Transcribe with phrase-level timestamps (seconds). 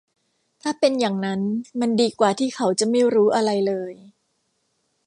[0.61, 1.41] ถ้าเป็นอย่างนั้น
[1.79, 3.93] มันดีกว่าที่เขาจะไม่รู้อะไรเลย